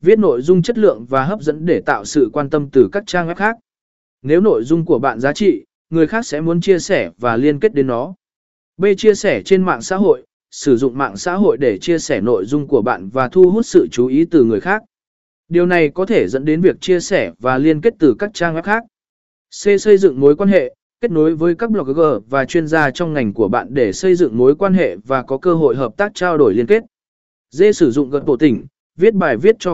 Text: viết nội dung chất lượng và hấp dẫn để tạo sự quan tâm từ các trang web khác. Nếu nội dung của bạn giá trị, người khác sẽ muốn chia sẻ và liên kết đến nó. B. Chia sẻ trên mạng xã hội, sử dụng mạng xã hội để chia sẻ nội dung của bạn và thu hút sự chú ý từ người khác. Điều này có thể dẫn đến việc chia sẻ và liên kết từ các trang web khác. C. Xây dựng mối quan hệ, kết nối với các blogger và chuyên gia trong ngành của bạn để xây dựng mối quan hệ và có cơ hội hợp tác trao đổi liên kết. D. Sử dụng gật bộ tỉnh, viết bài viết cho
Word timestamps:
viết 0.00 0.18
nội 0.18 0.42
dung 0.42 0.62
chất 0.62 0.78
lượng 0.78 1.06
và 1.08 1.24
hấp 1.24 1.42
dẫn 1.42 1.66
để 1.66 1.80
tạo 1.86 2.04
sự 2.04 2.30
quan 2.32 2.50
tâm 2.50 2.68
từ 2.72 2.88
các 2.92 3.04
trang 3.06 3.28
web 3.28 3.34
khác. 3.34 3.56
Nếu 4.22 4.40
nội 4.40 4.64
dung 4.64 4.84
của 4.84 4.98
bạn 4.98 5.20
giá 5.20 5.32
trị, 5.32 5.64
người 5.90 6.06
khác 6.06 6.26
sẽ 6.26 6.40
muốn 6.40 6.60
chia 6.60 6.78
sẻ 6.78 7.10
và 7.18 7.36
liên 7.36 7.60
kết 7.60 7.74
đến 7.74 7.86
nó. 7.86 8.14
B. 8.76 8.84
Chia 8.96 9.14
sẻ 9.14 9.42
trên 9.44 9.62
mạng 9.62 9.82
xã 9.82 9.96
hội, 9.96 10.22
sử 10.50 10.76
dụng 10.76 10.98
mạng 10.98 11.16
xã 11.16 11.34
hội 11.34 11.56
để 11.56 11.78
chia 11.78 11.98
sẻ 11.98 12.20
nội 12.20 12.44
dung 12.44 12.66
của 12.66 12.82
bạn 12.82 13.08
và 13.08 13.28
thu 13.28 13.50
hút 13.50 13.66
sự 13.66 13.88
chú 13.92 14.06
ý 14.06 14.24
từ 14.24 14.44
người 14.44 14.60
khác. 14.60 14.82
Điều 15.48 15.66
này 15.66 15.88
có 15.88 16.06
thể 16.06 16.28
dẫn 16.28 16.44
đến 16.44 16.60
việc 16.60 16.80
chia 16.80 17.00
sẻ 17.00 17.32
và 17.38 17.58
liên 17.58 17.80
kết 17.80 17.94
từ 17.98 18.14
các 18.18 18.30
trang 18.34 18.54
web 18.54 18.62
khác. 18.62 18.84
C. 19.64 19.80
Xây 19.80 19.98
dựng 19.98 20.20
mối 20.20 20.36
quan 20.36 20.48
hệ, 20.48 20.74
kết 21.00 21.10
nối 21.10 21.34
với 21.34 21.54
các 21.54 21.70
blogger 21.70 22.22
và 22.30 22.44
chuyên 22.44 22.66
gia 22.66 22.90
trong 22.90 23.12
ngành 23.12 23.32
của 23.32 23.48
bạn 23.48 23.66
để 23.70 23.92
xây 23.92 24.14
dựng 24.14 24.38
mối 24.38 24.54
quan 24.54 24.74
hệ 24.74 24.96
và 24.96 25.22
có 25.22 25.38
cơ 25.38 25.54
hội 25.54 25.76
hợp 25.76 25.96
tác 25.96 26.12
trao 26.14 26.38
đổi 26.38 26.54
liên 26.54 26.66
kết. 26.66 26.82
D. 27.50 27.62
Sử 27.74 27.90
dụng 27.90 28.10
gật 28.10 28.24
bộ 28.26 28.36
tỉnh, 28.36 28.66
viết 28.96 29.14
bài 29.14 29.36
viết 29.36 29.56
cho 29.58 29.68